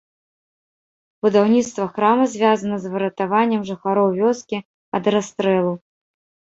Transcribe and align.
Будаўніцтва 1.25 1.85
храма 1.97 2.25
звязана 2.37 2.75
з 2.87 2.95
выратаваннем 2.95 3.61
жыхароў 3.71 4.07
вёскі 4.19 4.57
ад 5.01 5.13
расстрэлу. 5.19 5.73